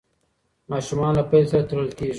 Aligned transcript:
ماشومان 0.71 1.11
له 1.17 1.23
پیل 1.29 1.45
سره 1.51 1.63
تړل 1.69 1.89
کېږي. 1.97 2.09